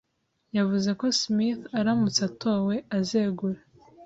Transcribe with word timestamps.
Yavuze 0.57 0.89
ko 0.99 1.05
Smith 1.19 1.61
aramutse 1.79 2.19
atowe, 2.29 2.75
azegura. 2.97 3.59